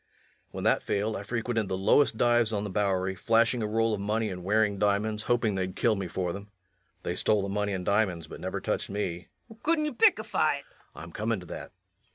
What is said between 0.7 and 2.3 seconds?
failed, I frequented the lowest